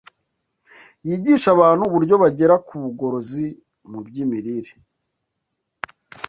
yigishe 1.07 1.47
abantu 1.55 1.81
uburyo 1.85 2.15
bagera 2.23 2.55
ku 2.67 2.73
bugorozi 2.83 3.45
mu 3.89 3.99
by’imirire 4.05 4.71